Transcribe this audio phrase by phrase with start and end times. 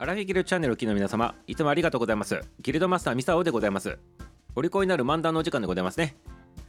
[0.00, 2.40] アラフィギルチャンネルをお聴きの皆様いつもありがとうございます。
[2.60, 3.98] ギルドマスターミサオでございます。
[4.54, 6.14] お利口になる漫談のお時間でございますね。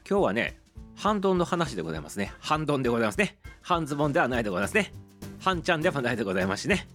[0.10, 0.58] 今日はね
[0.96, 2.34] 半ドンの話でございますね。
[2.40, 3.38] 半ドンでございますね。
[3.62, 4.92] 半ズボンではないでございますね。
[5.40, 6.88] 半ちゃんでもないでございますしね。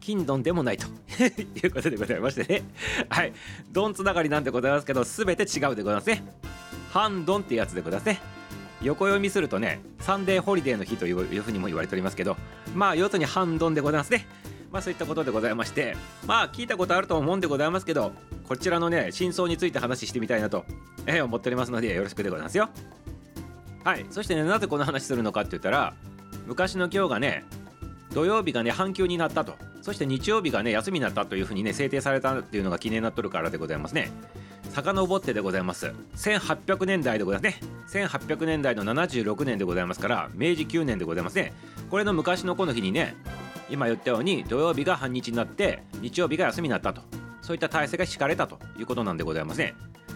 [0.00, 0.86] 金ドンでもないと。
[1.24, 2.64] いうことでございましてね。
[3.08, 3.32] はい。
[3.72, 6.22] ドンつながりなんでございますけど全て違うでございますね。
[6.92, 8.20] 半ドンってやつでございますね。
[8.82, 12.36] 横読みするとねサンデーホリデーの日というふうにも言われておりますけど
[12.74, 14.26] まあ要するに半ドンでございますね。
[14.70, 15.96] まあそういったことでございまして
[16.26, 18.12] まあ聞いたことあると思うんでございますけど
[18.46, 20.64] こちらのね真相について話してみたいなと、
[21.06, 22.68] えー、思っておりますのでよろしくでございますよ。
[23.84, 25.94] はいそしてねなぜこの話するのかって言ったら
[26.46, 27.44] 昔の今日がね
[28.12, 29.54] 土曜日がね半休になったと。
[29.80, 34.10] そして日曜日がね休みになったというふうにね制定されたっていうのが記念になっとるからでございますね。
[34.70, 35.94] 遡ってでございます。
[36.16, 38.08] 1800年代でございますね。
[38.08, 41.52] 1800年代の76年でございますから明治9年でございますね。
[41.90, 43.16] これの昔のこの日にね
[43.70, 47.02] 今言ったように土曜日が半日になって日曜日が休みになったと。
[47.42, 49.74] そういった体制が敷かれたということなんでございますね。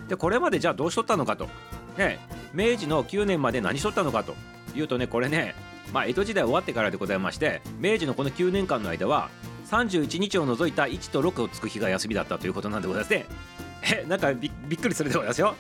[0.08, 1.48] でこれまでじゃあどうしとったのかと。
[1.96, 2.18] ね
[2.52, 4.34] 明治の9年まで何しとったのかと。
[4.74, 5.54] いうとねこれね
[5.92, 9.28] まあ江戸時代終わってからでございまして明治のこの9年間の間は
[9.70, 13.26] 31日を除いた1と6をつく日が休みだったということなんでございますね。
[13.82, 15.54] えなんかびっくりするでございますよ。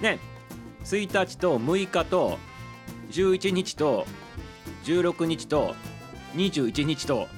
[0.00, 0.18] ね
[0.84, 2.38] 1日と6日と
[3.10, 4.06] 11日と
[4.84, 5.74] 16日と
[6.36, 7.28] 21日と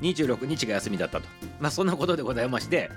[0.00, 1.28] 26日が休みだったと。
[1.60, 2.90] まあそんなことでございまして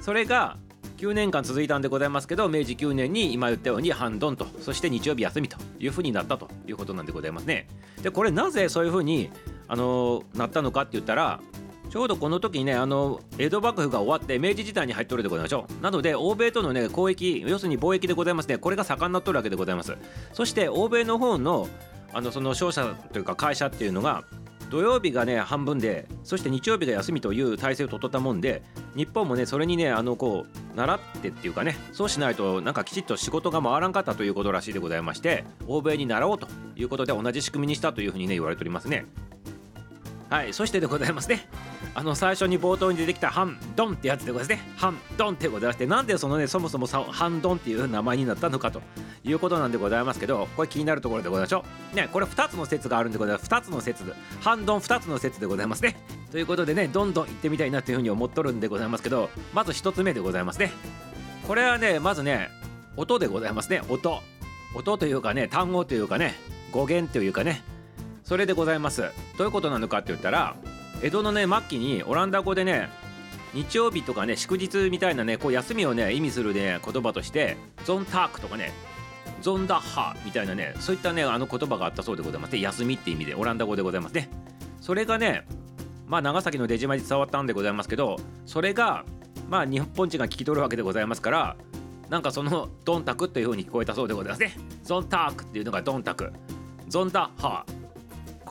[0.00, 0.56] それが
[0.98, 7.66] 9年間続いたんでございますけど明治9年に今言ったように半ドンとそして日曜日休みというふうになったということなんでございますね。
[8.02, 9.30] でこれなぜそういうふうに
[9.66, 11.40] あのなったのかって言ったら
[11.90, 15.82] ちょうどこの時にねあの江戸幕府が終わって明治時代に入っとるでございましょう。
[15.82, 18.58] なので欧米とのね交易要するに貿易でございますね。
[18.58, 19.96] これが盛んなっとるわけでございます。
[20.32, 21.68] そして欧米の方の
[22.14, 24.22] あのその商社というか会社っていうのが
[24.72, 28.62] 土曜日がね半分でそして日曜日が休みという体制を取ったもんで
[28.96, 39.04] 日本もねそれにねあのこう習ってっていうかねそうしないとなんかきちっと仕事が回らんかったということらしいでございまして欧米に習おうということで同じ仕組みにしたというふうにね言われておりますね。
[40.30, 41.46] はいそしてでございますね。
[41.94, 44.72] あの最初に冒頭に出てきたハンドンってやつでございますね。
[44.76, 48.80] ハンドンってございましてなんでそのねそもそもハンドンっていう名前になったのかと
[49.24, 51.96] いうことなんでございますけどこれ気になるところでございましょう。
[51.96, 53.48] ねこれ2つの説があるんでございます。
[53.48, 54.04] 2つの説。
[54.40, 55.96] ハンドン2つの説でございますね。
[56.30, 60.72] ということでねどんどん行ってみたいなというふうに思っとるんでございますけどまず1つ目でございますね。
[61.46, 62.48] これはねまずね
[62.96, 63.82] 音でございますね。
[63.88, 64.20] 音。
[64.74, 66.34] 音というかね単語というかね
[66.70, 67.62] 語源というかね。
[68.24, 69.02] それでございます。
[69.36, 70.56] どういうことなのかって言ったら
[71.02, 72.88] 江戸のね末期にオランダ語でね
[73.54, 78.72] 日曜日とかね祝日みたいなねこう休みをね意味するね言葉としてゾンタークとかね
[79.42, 82.52] ゾンダッハみたいなねそういったねあの言葉があったそうでございます。
[82.52, 84.14] ね休みって意味でオランダ語でございます。
[84.14, 84.30] ね
[84.80, 85.44] それがね
[86.06, 89.04] まあ長崎の出島に伝わったんでございますけどそれが
[89.48, 91.56] まあ日本人が聞き取るわけでございますから
[92.08, 94.40] なんかそのドンタクという風に聞こえたそうでございます。
[94.40, 94.54] ね
[94.84, 96.32] ゾンタークっていうのがドンタク。
[96.88, 97.66] ゾンダッハ。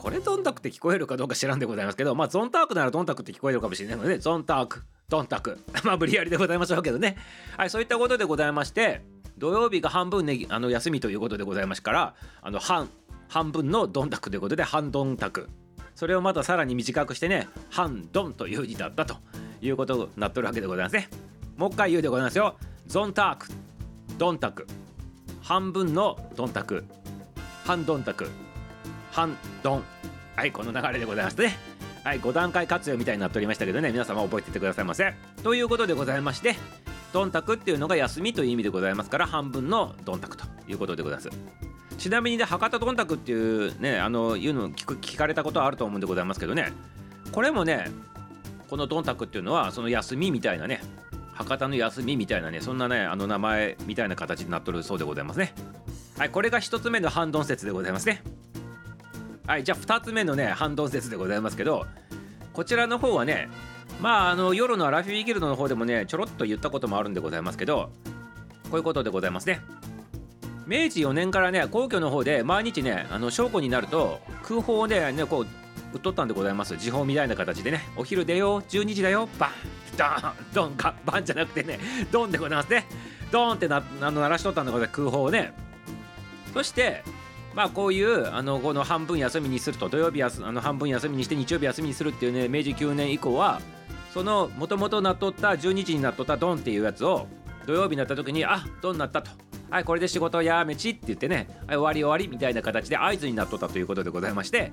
[0.02, 7.16] これドンタクって聞こえるかどうか知らんでございますけどまあゾンタークならドンタクって聞こえるかもしれないのでゾンタークドンタクまあ無理やりでございましょうけどね。
[7.56, 9.02] はいそういったことでございまして
[9.38, 12.88] 土曜日が半分ねあの休みということでございますからあの半
[13.28, 15.48] 半分のドンタクということで半ドンタク
[15.94, 19.18] それをまたさらに短くしてね半ドンという字だったと
[19.60, 21.08] いうことになっとるわけでございますね。
[21.56, 22.56] もう一回言うでございますよ。
[22.88, 23.46] ゾンターク
[24.18, 24.66] ドンタク
[25.42, 26.84] 半分のドンタク
[27.64, 28.28] 半ドンタク
[29.12, 29.84] 半ドン。
[30.34, 31.56] はいこの流れでございますね。
[32.02, 35.14] はい5段階活用みたいになっておりましたけどね皆様覚えててくださいませ
[35.44, 36.56] ということでございまして
[37.12, 41.30] ドンタクっていうのが休みという意味でございますから半分のドンタクということでございます。
[41.98, 46.72] ちなみにね博多ドンタクっていうねあのいうの聞く聞かれたことはあると思うんでございますけどね。
[47.30, 47.90] これもね
[48.70, 50.80] このドンタクっていうのはその休みみたいなね
[51.34, 55.54] 博多の休みみたいなねそんなねあの名前みたいな形になっとるそうでございますね。
[56.16, 58.22] はいこれが1つ目の反ドン説でございますね。
[59.52, 61.84] はいじゃあ2つ目のね反動説でございますけど
[62.54, 63.50] こちらの方はね
[64.00, 67.90] まああの夜のアラフィーギルドの方でもねちょろっと言ったこともあるんでございますけど
[68.70, 69.60] こういうことでございますね。
[70.66, 75.46] 明治4年からね皇居の方で毎日ねあの正午になると空砲をねねこう
[75.92, 76.78] 売っとったんでございます。
[76.78, 79.50] 時報みたいな形でねお昼出よう12時だよバン
[79.98, 81.78] ドンドンかバンじゃなくてね
[82.10, 82.86] ドンでございますね。
[83.30, 85.52] ドンってなあの鳴らしとったんでございます空砲をね。
[86.54, 87.04] そして
[87.54, 93.60] まあこういうあのこの半分休みにすると土曜日あの半分休みにして日曜日休みにするっていうね明治9年以降は
[94.12, 97.26] そのもともとなっとった12時になっとったドンっていうやつを
[97.66, 99.30] 土曜日になった時にあドンなったと。
[99.70, 104.70] はいこれで仕事やめちって言ってねはい終わり終わりみたいな形で合図になっとったということでございまして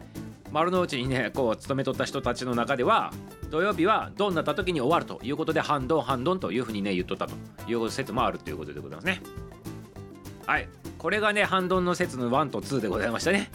[0.51, 3.13] 丸の内にねこう勤めとった人たちの中では
[3.49, 7.33] 土曜日はどんなった時に終わるということで半ドン半ドンというふうにね言っとったと
[7.71, 9.21] いう説もあるということでございますね。
[10.45, 10.67] はい。
[10.99, 13.49] これがね半ドンの説の1と2でございましたね。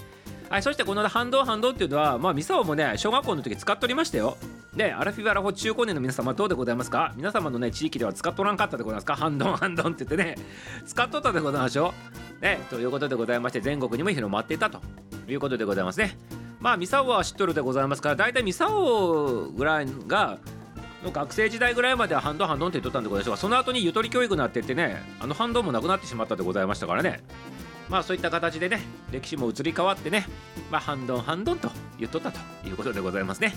[0.51, 4.37] はい、そしてこの半ドン半ドンっていうのはまあミサオもね小学校の時使っておりましたよ。
[4.75, 7.13] でアラフィフアラフォー中高年の皆様どうでございますか？
[7.17, 9.15] 皆様のね地域では使っとらんかったでございますか？
[9.15, 10.37] 半ドン半ドンって言ってね
[10.87, 11.95] 使っとったでございましょ
[12.41, 12.43] う。
[12.43, 14.81] ねということでございまして全国にも広まっていたと。
[15.27, 16.19] いうことでございますね。
[16.61, 20.39] まあミサオは知っとるでございますから大体ミサオぐらいが
[21.11, 27.21] 学生時代ぐらいまではハンドハンドンって言っとったんでございますがその後にゆとり教育になってってねあのハンドンもなくなってしまったでございましたからね。
[27.89, 28.81] まあそういった形でね
[29.11, 30.27] 歴史も移り変わってね
[30.71, 33.55] まあハンドンハンドンと言っとったということでございますね。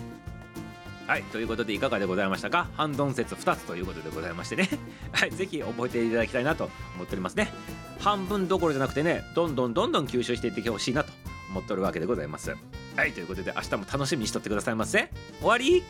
[1.07, 2.67] はいということでいかがでございましたか？
[2.75, 4.69] ハンドン説2つということでございましてね。
[5.13, 7.53] はいぜひ覚えていただきたいなと思っておりますね。
[7.99, 11.11] 半分どころじゃなくてねどんどんどんどん吸収していってほしいなと
[11.51, 12.53] 思っておるわけでございます。
[12.97, 15.09] はいということで明日も楽しみにしとってくださいませ。
[15.39, 15.81] 終わり。